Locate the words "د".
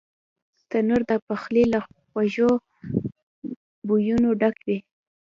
1.09-1.11